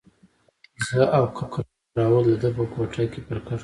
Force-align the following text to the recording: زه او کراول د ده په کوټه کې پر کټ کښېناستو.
زه 0.87 1.01
او 1.17 1.25
کراول 1.53 2.25
د 2.29 2.31
ده 2.41 2.49
په 2.57 2.63
کوټه 2.73 3.03
کې 3.11 3.21
پر 3.27 3.37
کټ 3.45 3.45
کښېناستو. 3.45 3.59